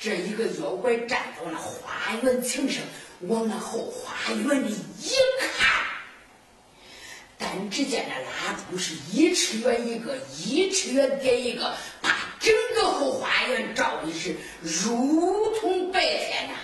[0.00, 2.80] 这一个妖怪站到那花园墙上，
[3.22, 5.68] 往那后花园里一看，
[7.36, 16.54] 但只见那蜡烛是一尺远一个，一尺远点一个，把整个后花园照的是如同白天呐。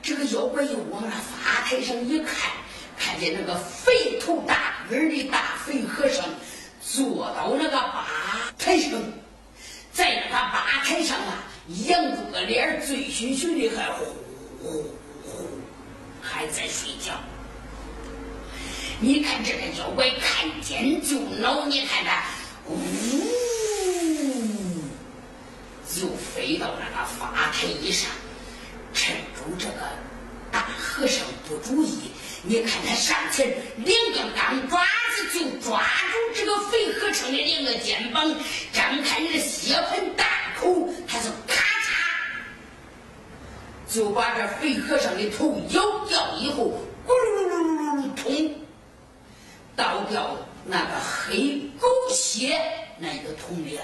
[0.00, 2.50] 这个妖怪又往那发台上一看，
[2.98, 6.24] 看见那个肥头大耳的大肥和尚
[6.80, 8.08] 坐到那个吧
[8.56, 8.92] 台上，
[9.92, 11.44] 在那个吧台上啊。
[11.68, 14.06] 仰着个脸，醉醺醺的，还呼
[14.62, 14.84] 呼
[15.22, 15.46] 呼，
[16.22, 17.12] 还在睡觉。
[19.00, 22.24] 你看这个妖怪看见就恼，你看他，
[22.66, 22.80] 呜，
[25.94, 28.10] 就飞到那个发台上，
[28.94, 29.74] 趁住这个
[30.50, 32.10] 大和尚不注意，
[32.44, 34.80] 你看他上前两个钢爪
[35.14, 38.34] 子就抓住这个肥和尚的两个肩膀，
[38.72, 40.24] 张开那个血盆大
[40.58, 41.28] 口，他就。
[43.88, 46.72] 就把这肥和尚的头咬掉以后，
[47.06, 48.54] 咕噜噜噜噜噜通，
[49.74, 50.36] 倒掉
[50.66, 52.60] 那个黑狗血
[52.98, 53.82] 那个桶里了。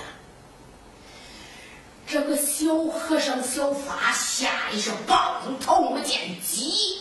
[2.07, 6.99] 这个小和尚小发吓一声，抱头目见鸡，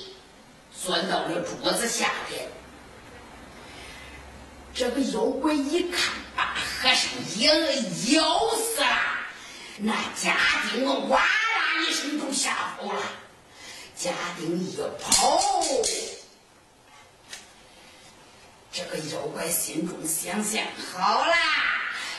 [0.81, 2.47] 钻到了桌子下边。
[4.73, 7.53] 这个妖怪一看，把和尚咬
[8.13, 8.87] 咬死了，
[9.79, 10.37] 那家
[10.71, 11.19] 丁哇！
[11.81, 13.01] 一声都吓跑了，
[13.95, 15.41] 家丁一跑，
[18.71, 21.35] 这个妖怪心中想想：好啦，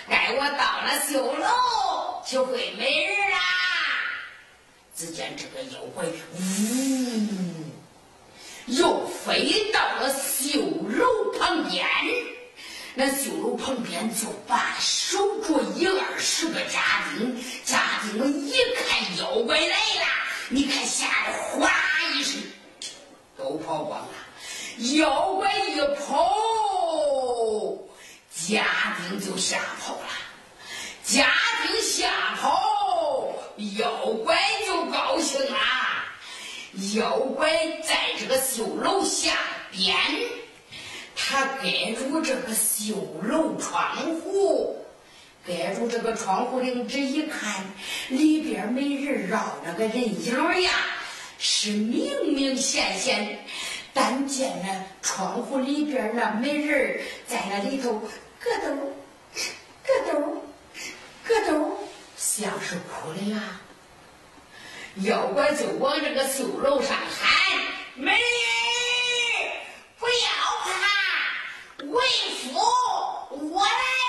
[0.09, 3.39] 该我到了绣楼去会美人啦。
[4.97, 6.37] 只见这个妖怪呜，
[8.67, 11.85] 又飞到了绣楼旁边。
[12.97, 16.81] 那绣楼旁边就把守着一二十个家
[17.19, 20.07] 丁，家丁一看妖怪来了，
[20.49, 21.73] 你看吓得哗
[22.15, 22.41] 一声，
[23.37, 24.15] 都跑光了。
[24.95, 26.33] 妖怪一跑，
[28.31, 28.65] 家
[29.09, 30.09] 丁就吓跑了。
[31.05, 31.33] 家
[31.67, 32.09] 丁吓
[32.41, 33.35] 跑，
[33.77, 33.91] 妖
[34.25, 34.39] 怪
[34.69, 35.59] 就高兴了。
[36.95, 37.51] 妖怪
[37.83, 39.33] 在这个绣楼下
[39.73, 39.97] 边。
[41.17, 44.85] 他盖住这个绣楼窗户，
[45.47, 47.65] 盖住这个窗户棂子一看，
[48.09, 50.71] 里边没人绕那个人影呀，
[51.39, 53.39] 是明明显显。
[53.93, 58.11] 但见那窗户里边那美人在那里头咯
[58.65, 58.93] 噔咯
[59.87, 60.43] 噔咯
[61.47, 61.71] 噔，
[62.17, 63.61] 像是哭的呀。
[64.97, 67.61] 妖怪就往这个绣楼上喊
[67.95, 68.21] ：“美人，
[69.99, 70.13] 不要！”
[71.95, 72.03] 贵
[72.51, 72.59] 府，
[73.55, 74.04] 我来。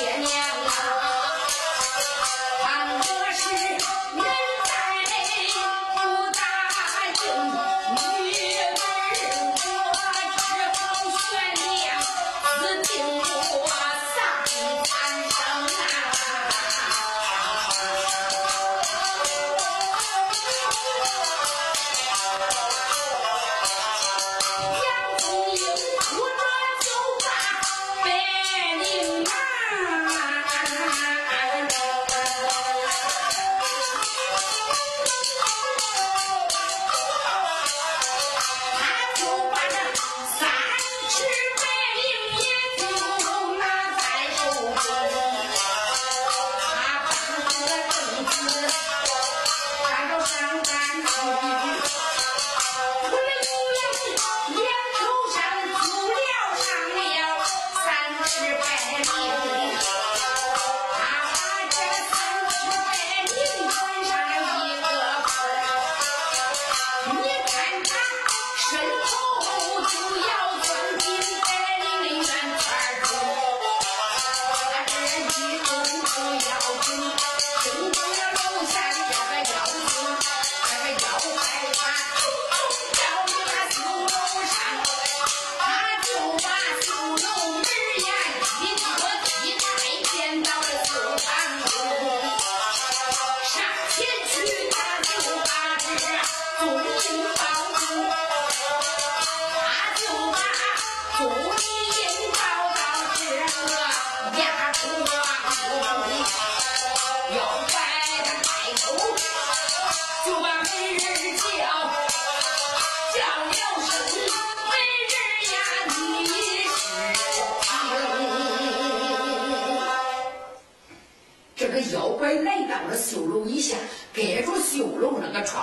[0.00, 0.99] 爹娘啊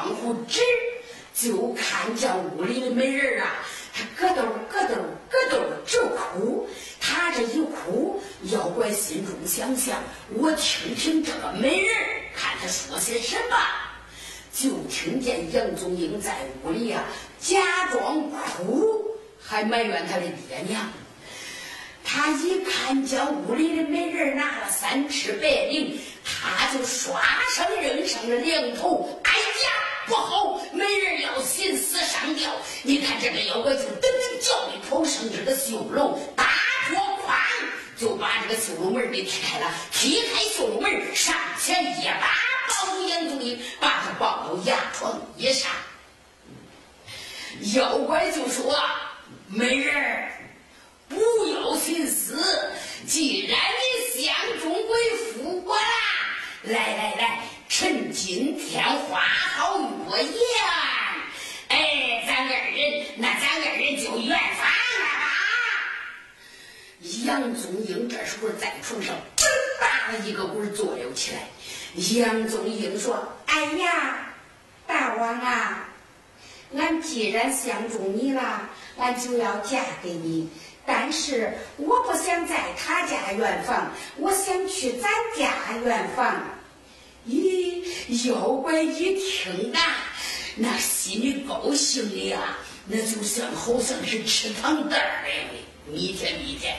[0.08, 0.62] 窗户纸，
[1.34, 3.56] 就看见屋里的美人啊，
[3.94, 4.96] 她咯噔咯噔
[5.30, 6.68] 咯噔直哭。
[7.00, 11.96] 她这一哭，妖怪心中想想：我听听这个美人，
[12.36, 13.58] 看她说些什么。
[14.54, 17.04] 就听见杨宗英在屋里呀，
[17.40, 19.06] 假装哭，
[19.44, 20.90] 还埋怨他的爹娘。
[22.04, 27.22] 他一看见屋里的美人拿了三尺白绫，他就刷
[27.54, 29.20] 上扔上了两头。
[29.24, 29.32] 哎，
[30.08, 30.62] 不好！
[30.72, 32.52] 美人要寻死上吊！
[32.84, 36.50] 你看这个妖怪就噔噔叫一口声，这个绣楼大
[36.88, 37.36] 脱筐，
[37.98, 39.72] 就把这个绣楼门给踢开了。
[39.92, 42.36] 踢开绣楼门，上前一把。
[42.70, 45.72] 抱住杨宗英，把他抱到牙床椅上。
[47.74, 48.78] 妖怪就说
[49.48, 50.30] ：“美人
[51.08, 51.16] 不
[51.48, 52.38] 要寻死，
[53.08, 55.82] 既然你相中为夫我啦，
[56.64, 57.40] 来来来，
[57.80, 60.34] 趁今天花好月圆，
[61.68, 65.26] 哎，咱二人，那咱二人就圆房了吧。”
[67.24, 69.46] 杨宗英这时候在床上嘣
[69.80, 71.44] 打了一个滚，坐了起来。
[72.20, 74.26] 杨宗英说：“哎呀，
[74.88, 75.88] 大王啊，
[76.76, 80.50] 俺既然相中你了，俺就要嫁给你。
[80.84, 86.44] 但是我不想在他家圆房，我想去咱家圆房。”
[87.28, 89.82] 咦，妖怪一听啊，
[90.56, 92.58] 那心里高兴的呀，
[92.88, 96.76] 那就像好像是吃糖蛋儿的，蜜甜蜜甜。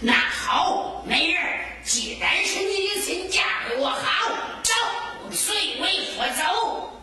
[0.00, 1.42] 那好，美人。
[1.84, 4.30] 既然是你的心嫁给我好，
[4.62, 4.72] 走，
[5.30, 7.00] 随为夫走。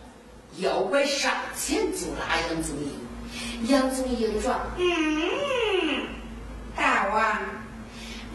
[0.58, 6.06] 妖怪上前就拉杨宗英，杨宗英说：“嗯，
[6.76, 7.40] 大王，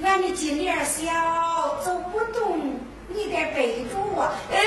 [0.04, 2.78] 俺的金莲小，走不动，
[3.16, 4.24] 你得背着我。
[4.52, 4.60] 哎，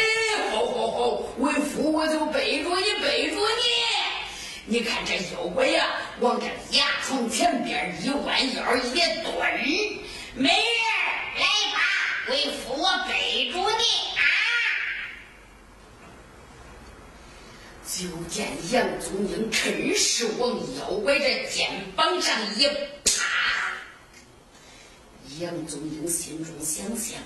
[0.52, 0.98] 好好好，
[1.38, 3.64] 为夫我就背着你，背着你。
[4.66, 5.86] 你看这妖怪呀，
[6.20, 6.46] 往这
[6.78, 9.34] 牙床前边一弯腰一蹲，
[10.34, 10.56] 美人
[11.36, 11.78] 来吧。”
[12.30, 13.84] 为夫，我背着你
[14.16, 14.24] 啊！
[17.86, 23.74] 就见杨宗英趁势往妖怪这肩膀上一趴。
[25.40, 27.19] 杨宗英心中想想：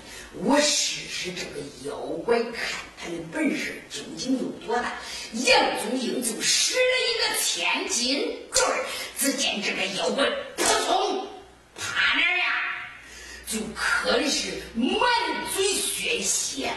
[0.43, 2.53] 我试试这个妖怪，看
[2.97, 4.93] 他的本事究竟有多大。
[5.33, 8.63] 杨宗英就使了一个千斤坠
[9.17, 10.25] 只见这个妖怪
[10.55, 11.27] 扑通
[11.75, 12.45] 趴那儿呀！
[13.45, 14.89] 就磕的是满
[15.53, 16.71] 嘴血血，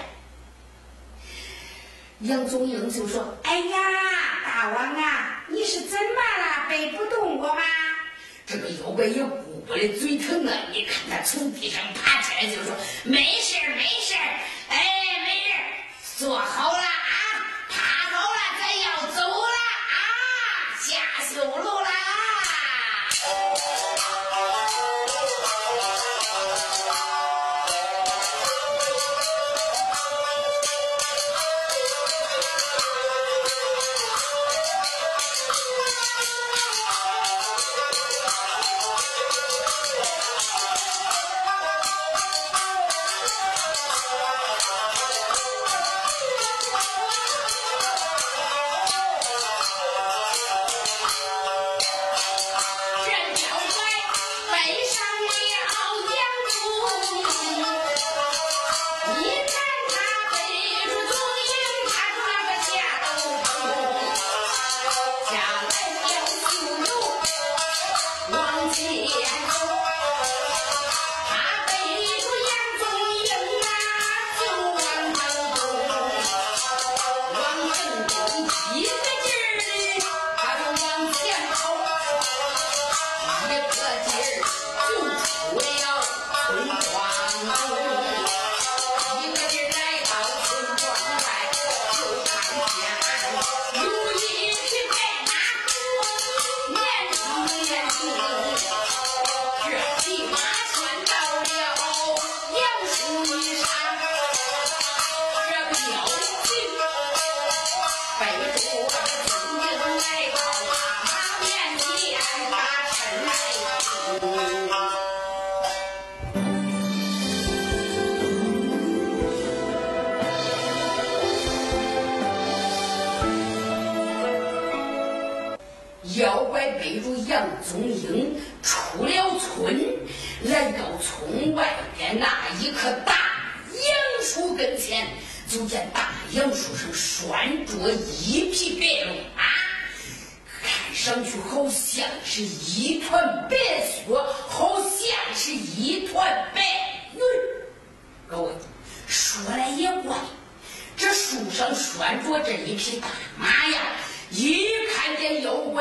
[2.20, 3.76] 杨宗英就说：“哎呀，
[4.44, 6.68] 大王啊，你是怎么了？
[6.68, 7.62] 背不动我吗？”
[8.46, 10.52] 这个妖怪也不我的嘴疼啊！
[10.72, 14.76] 你看他从地上爬起来就说：“没事儿没事儿哎，
[15.24, 15.62] 没事儿
[16.18, 17.14] 坐好了啊，
[17.70, 19.56] 趴好了，咱要走了
[19.94, 21.71] 啊，下修路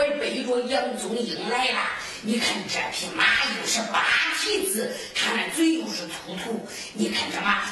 [0.01, 1.79] 见妖怪背着杨宗英来了。
[2.24, 3.24] 你看这匹马
[3.60, 4.03] 又是八
[4.39, 6.67] 蹄子，它那嘴又是突突。
[6.93, 7.63] 你看这马，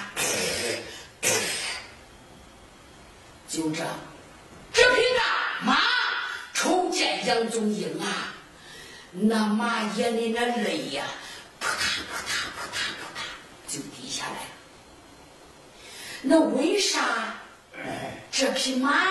[3.48, 3.84] 就这，
[4.74, 5.78] 这匹大马
[6.54, 8.34] 瞅见杨宗英啊，
[9.12, 11.06] 那马眼里那泪呀，
[11.60, 13.22] 扑嗒扑嗒扑嗒扑嗒
[13.68, 14.50] 就滴下来了。
[16.22, 17.36] 那为啥
[18.32, 19.06] 这匹马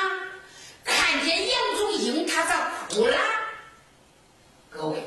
[1.09, 3.17] 看见杨宗英，他咋哭了？
[4.69, 5.03] 各位。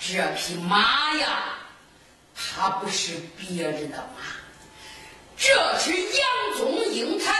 [0.00, 1.58] 这匹马呀，
[2.34, 4.22] 它不是别人的马，
[5.36, 7.34] 这是杨宗英他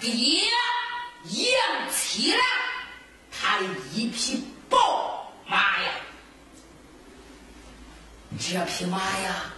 [0.00, 0.10] 爹
[1.24, 2.40] 杨七郎
[3.30, 5.90] 他的一匹宝马呀。
[8.40, 9.52] 这匹马呀，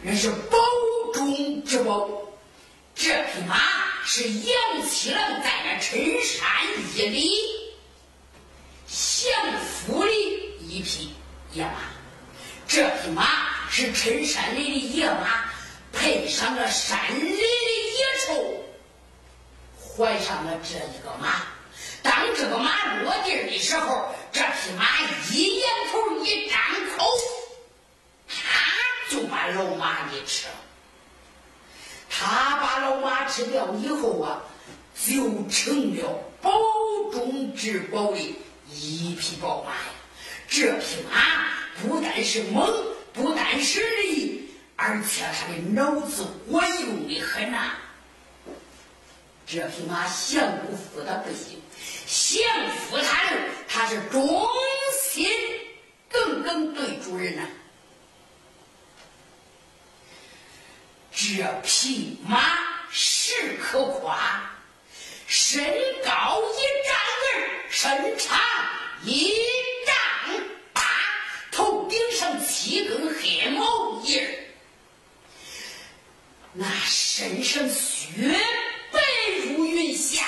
[0.00, 0.58] 那是宝
[1.12, 2.08] 中之宝。
[2.94, 3.56] 这匹马
[4.06, 6.46] 是杨七郎在那陈山
[6.94, 7.30] 一里
[8.86, 10.10] 降服的
[10.60, 11.14] 一匹。
[11.52, 11.70] 野马，
[12.68, 15.44] 这匹马是陈山里的野马，
[15.92, 18.64] 配上了山里的野兽，
[19.80, 21.46] 怀上了这一个马。
[22.02, 24.84] 当这个马落地的时候，这匹马
[25.32, 26.58] 一仰头一张
[26.98, 27.08] 口，
[28.28, 28.36] 他
[29.10, 30.54] 就把老马给吃了。
[32.16, 34.40] 他把老马吃掉以后啊，
[34.94, 36.52] 就成了宝
[37.10, 38.18] 中之宝的
[38.70, 39.90] 一匹宝马呀。
[40.48, 41.48] 这匹马
[41.82, 42.72] 不但是猛，
[43.12, 47.72] 不但是力，而且他的脑子管用的很呐。
[49.44, 50.46] 这匹马降
[50.94, 51.60] 服他不行，
[52.06, 53.36] 降服他了，
[53.68, 54.46] 他是忠
[55.02, 55.28] 心
[56.08, 57.42] 耿耿对主人呐。
[61.26, 62.38] 这匹马
[62.90, 64.42] 是可夸，
[65.26, 65.64] 身
[66.04, 67.32] 高一丈二，
[67.70, 68.38] 身长
[69.04, 69.32] 一
[69.86, 69.96] 丈
[70.74, 70.82] 八，
[71.50, 72.38] 头顶上。
[72.46, 74.28] 七根黑毛印儿，
[76.52, 78.38] 那身上雪
[78.92, 79.00] 白
[79.46, 80.26] 如云霞，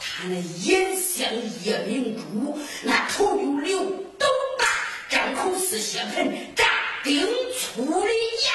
[0.00, 1.30] 他那眼像
[1.62, 3.84] 夜明珠，那头有六
[4.18, 4.26] 斗
[4.58, 4.66] 大，
[5.08, 6.68] 张口似血盆，长
[7.04, 8.52] 钉粗的牙，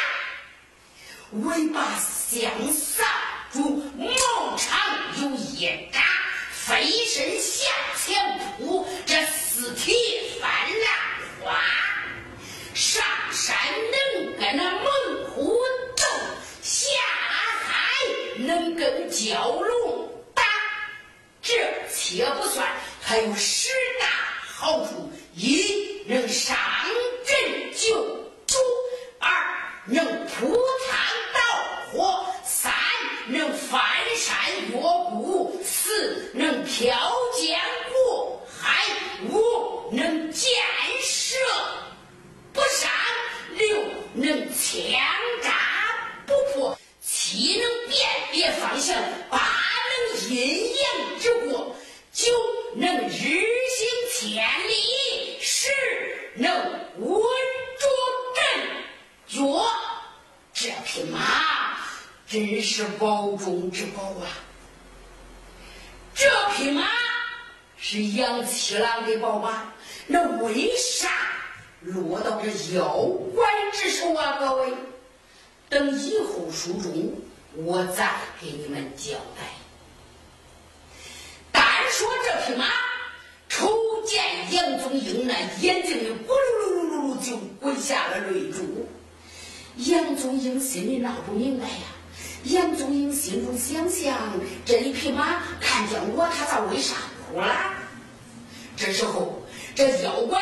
[1.32, 1.98] 尾巴
[2.30, 3.04] 像扫
[3.54, 3.60] 帚，
[3.98, 4.78] 毛长
[5.22, 6.02] 有一扎，
[6.52, 9.94] 飞身向前扑，这四蹄
[10.42, 11.12] 翻浪。
[11.44, 11.58] 花
[12.76, 13.58] 上山
[14.16, 14.86] 能跟那猛
[15.30, 15.58] 虎
[15.98, 16.04] 斗，
[16.62, 16.86] 下
[17.66, 17.90] 海
[18.38, 20.44] 能跟蛟龙打。
[21.42, 21.54] 这
[21.92, 22.72] 且不算，
[23.02, 23.70] 还有十
[24.00, 24.08] 大
[24.46, 26.86] 好处：一能杀
[27.26, 27.96] 阵救
[28.46, 28.58] 主；
[29.20, 29.32] 二
[29.86, 30.56] 能铺
[30.88, 30.98] 汤
[31.34, 31.40] 蹈
[31.92, 32.72] 火；三
[33.26, 33.82] 能翻
[34.16, 34.38] 山
[34.70, 37.60] 越谷；四能漂江
[37.92, 38.94] 过海；
[39.32, 40.52] 五能见。
[41.04, 41.36] 射
[42.54, 42.92] 不伤，
[43.56, 43.84] 六
[44.14, 44.92] 能枪
[45.42, 45.52] 扎
[46.28, 51.76] 不破，七能辨别方向，八能阴阳之过，
[52.12, 52.32] 九
[52.76, 55.70] 能日行千里，十
[56.36, 56.54] 能
[56.98, 57.24] 稳
[57.80, 57.88] 住
[58.36, 58.68] 阵
[59.28, 59.66] 脚。
[60.54, 61.78] 这匹马
[62.28, 64.28] 真是宝中之宝啊！
[66.14, 66.88] 这匹马
[67.78, 69.74] 是杨七郎的宝马。
[70.08, 71.10] 那为啥
[71.80, 72.98] 落到这妖
[73.34, 74.36] 怪之手啊？
[74.40, 74.74] 各位，
[75.82, 77.12] 等以后书中
[77.56, 79.42] 我再给你们交代。
[81.52, 82.68] 单说这匹马，
[83.50, 83.68] 瞅
[84.06, 88.88] 见杨宗英那眼睛里咕噜噜噜噜噜就滚下了泪珠。
[89.78, 91.74] 杨宗英心里闹不明白呀。
[92.44, 96.94] 杨宗英心中想想：这一匹马看见我，他咋为啥
[97.26, 97.74] 哭了？
[98.78, 99.42] 这时候。
[99.74, 100.42] 这妖怪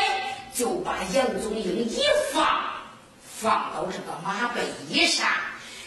[0.56, 2.02] 就把杨宗英一
[2.34, 2.69] 放，
[3.42, 5.28] 放到这个马背上。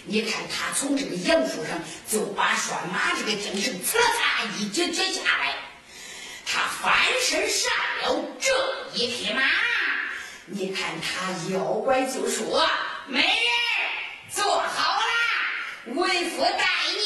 [0.05, 4.05] 你看他从这个杨树上就把拴马这个精神呲啦
[4.41, 5.55] 嚓一撅撅下来，
[6.45, 7.71] 他翻身上
[8.03, 9.43] 了这一匹马。
[10.47, 12.69] 你看他妖怪就说
[13.07, 13.31] ：“美人
[14.35, 17.05] 坐好了，为夫带你，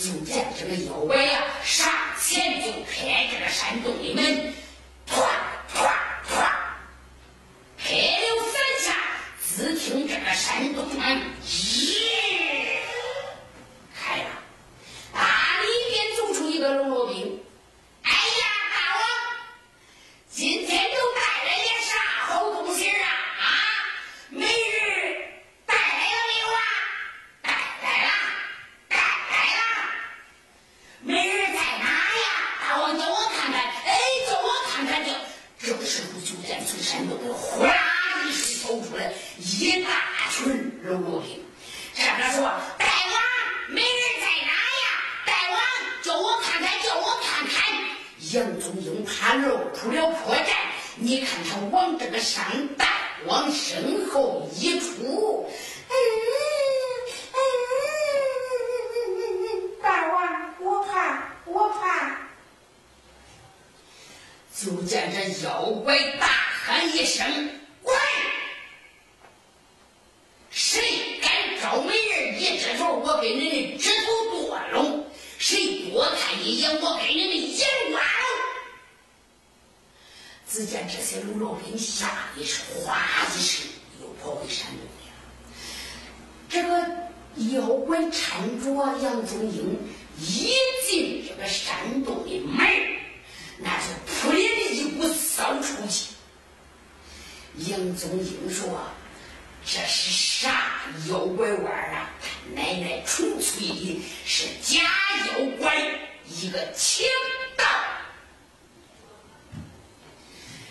[0.00, 1.86] 就见这个妖怪呀，上
[2.18, 4.54] 前就拍这个山洞的门。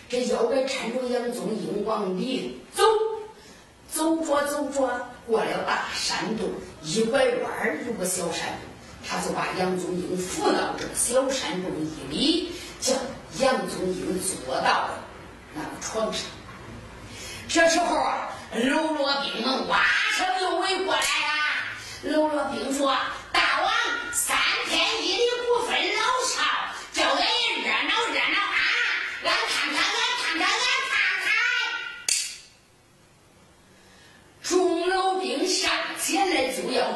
[0.09, 2.83] 这妖怪搀着杨宗英往里走
[3.87, 6.49] 走着走着过了大山洞
[6.81, 8.57] 一拐弯儿有个小山洞
[9.07, 11.71] 他就把杨宗英扶到这个小山洞
[12.09, 12.93] 里叫
[13.37, 14.99] 杨宗英坐到了
[15.53, 16.23] 那个床上。
[17.47, 19.83] 这时候啊喽啰兵们马
[20.17, 21.65] 上就围过来啦
[22.03, 22.95] 喽啰兵说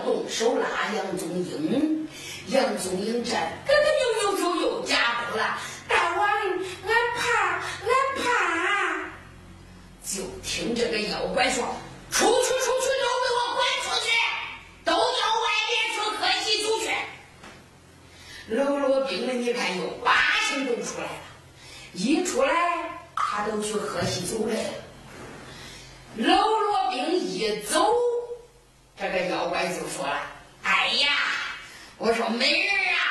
[0.04, 2.08] 动手拉杨宗英，
[2.48, 3.74] 杨宗英这咯咯
[4.22, 4.96] 扭扭扭又家
[5.32, 8.24] 伙了，大王，俺怕，俺怕。
[10.04, 11.64] 就听这个妖怪说
[12.12, 14.12] ：“出去，出去，都给我滚出去，
[14.84, 16.86] 都到外边去喝喜酒去。”
[18.56, 20.12] 喽啰兵的，你看有八
[20.50, 21.22] 成都出来了，
[21.94, 22.54] 一出来
[23.16, 24.70] 他都去喝喜酒来了。
[26.18, 28.03] 喽啰兵一走。
[29.04, 30.18] 这个妖怪就说了
[30.64, 31.10] ：“哎呀，
[31.98, 33.04] 我说美人啊，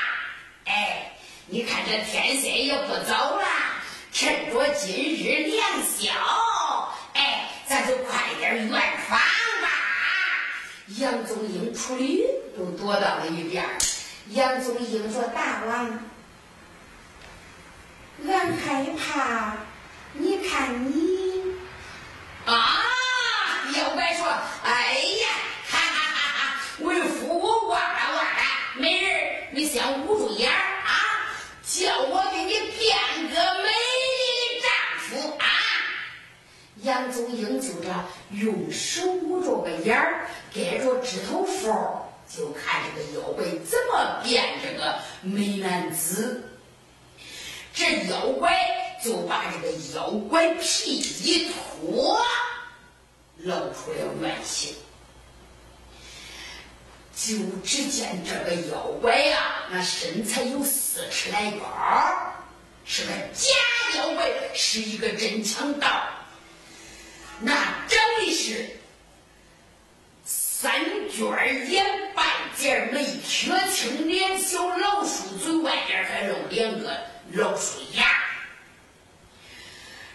[0.64, 1.12] 哎，
[1.46, 3.46] 你看这天色也不早了，
[4.10, 6.10] 趁着今日良宵，
[7.12, 8.70] 哎，咱就快点圆
[9.06, 9.68] 房吧。”
[10.96, 12.24] 杨宗英、出驴
[12.56, 13.62] 都躲到了一边。
[14.28, 16.04] 杨宗英说：“大王，
[18.26, 19.58] 俺害怕，
[20.14, 21.54] 你看你
[22.46, 22.80] 啊。”
[23.76, 24.26] 妖怪说
[24.64, 25.02] ：“哎！
[26.80, 28.42] 为夫我忘了忘了，
[28.76, 30.92] 美人你先捂住眼儿啊，
[31.62, 32.96] 叫我给你变
[33.30, 35.46] 个美丽的丈夫啊！”
[36.82, 37.88] 杨宗英就这
[38.30, 41.72] 用手捂着个眼儿，盖着指头缝，
[42.28, 46.48] 就看这个妖怪怎么变这个美男子。
[47.74, 48.54] 这妖怪
[49.02, 52.18] 就把这个妖怪皮一脱。
[53.38, 54.74] 露出了原形，
[57.24, 59.38] 就只见这个妖怪呀，
[59.70, 62.34] 那身材有四尺来高，
[62.84, 63.48] 是个假
[63.96, 65.86] 妖怪，是一个真强盗。
[67.38, 68.76] 那长的是
[70.24, 76.98] 三卷眼，半截眉，铁青脸，小老鼠嘴，外边还露两个
[77.34, 78.04] 老鼠牙。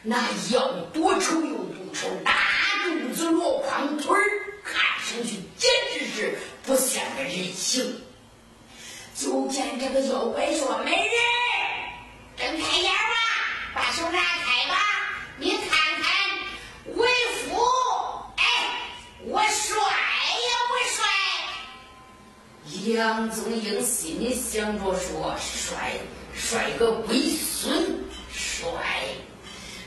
[0.03, 2.33] 那要多丑有多丑，大。
[2.83, 4.23] 肚子罗筐腿儿，
[4.63, 8.01] 看上去简直是不像个人形。
[9.15, 11.07] 就见这个妖怪说：“美人，
[12.35, 13.15] 睁开眼吧，
[13.73, 14.77] 把手拿开吧，
[15.37, 15.69] 你看
[16.01, 16.13] 看
[16.93, 17.55] 为夫，
[18.35, 18.43] 哎，
[19.25, 21.05] 我帅呀，我帅。”
[22.93, 25.93] 杨宗英心里想着说：“帅，
[26.35, 28.67] 帅个龟孙，帅。”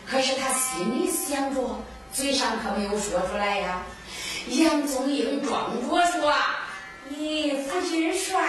[0.08, 1.78] 可是他心里想着。
[2.12, 3.84] 嘴上可没有说出来呀。
[4.48, 6.34] 杨宗英装着说
[7.18, 8.40] ：“你夫君帅，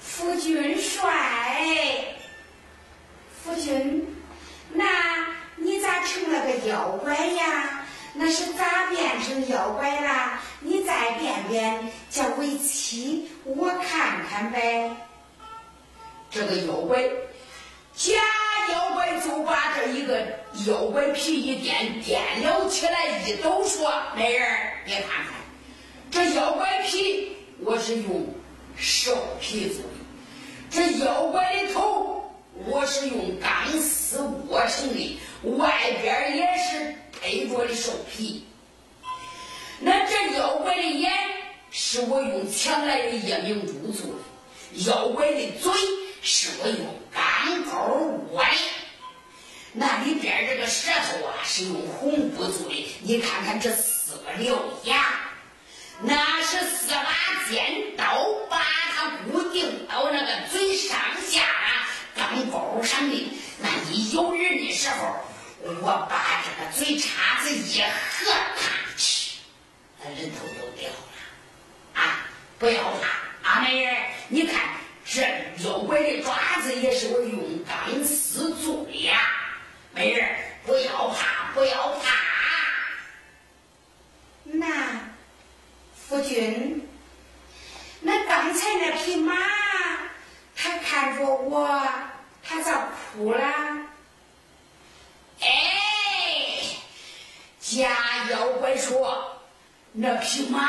[0.00, 1.08] 夫君帅，
[3.42, 4.04] 夫君，
[4.72, 4.84] 那
[5.54, 7.86] 你咋成了个妖怪呀？
[8.12, 10.40] 那是咋变成妖怪了？
[10.58, 14.90] 你再变变，叫为妻我看看呗。”
[16.28, 17.00] 这个妖怪。
[17.94, 18.14] 假
[18.72, 20.26] 妖怪就把这一个
[20.66, 25.34] 妖怪皮一掂，掂了起来，一抖说：“美人儿，你看看，
[26.10, 28.26] 这妖怪皮我是用
[28.76, 29.88] 兽皮做的，
[30.70, 32.32] 这妖怪的头
[32.66, 35.18] 我是用钢丝窝成的，
[35.56, 38.44] 外边也是配着的兽皮。
[39.80, 41.10] 那这妖怪的眼
[41.70, 45.72] 是我用抢来的夜明珠做的，妖怪的嘴。”
[46.22, 47.70] 是我用钢钩
[48.30, 48.58] 窝的，
[49.72, 52.86] 那里边这个舌头啊是用红布做的。
[53.00, 55.29] 你看看这四个獠牙，
[56.02, 58.62] 那是四把尖刀，把
[58.94, 61.42] 它固定到那个嘴上下
[62.16, 63.38] 钢钩上的。
[63.58, 65.16] 那一有人的时候，
[65.62, 69.32] 我把这个嘴叉子一合，咔哧，
[70.02, 72.02] 那人头都掉了。
[72.02, 72.24] 啊，
[72.58, 73.94] 不要怕，啊，美人，
[74.28, 74.60] 你看。
[75.12, 75.22] 这
[75.64, 79.18] 妖怪的爪子也是我用钢丝做的呀，
[79.92, 80.24] 美人
[80.64, 82.14] 不要怕，不要怕。
[84.44, 84.68] 那
[86.22, 86.88] 君，
[88.00, 89.36] 那刚才那匹马，
[90.54, 91.80] 它看着我，
[92.42, 93.42] 它咋哭了？
[95.40, 95.48] 哎，
[97.60, 99.40] 假妖怪说，
[99.92, 100.60] 那匹马